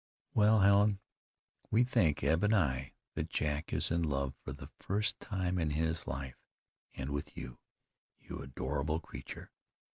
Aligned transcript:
"Well, 0.33 0.61
Helen, 0.61 0.99
we 1.69 1.83
think, 1.83 2.23
Eb 2.23 2.43
and 2.43 2.55
I, 2.55 2.93
that 3.13 3.29
Jack 3.29 3.71
is 3.71 3.91
in 3.91 4.01
love 4.01 4.33
for 4.43 4.51
the 4.51 4.71
first 4.79 5.19
time 5.19 5.59
in 5.59 5.69
his 5.69 6.07
life, 6.07 6.41
and 6.95 7.11
with 7.11 7.37
you, 7.37 7.59
you 8.19 8.39
adorable 8.39 8.99
creature. 8.99 9.51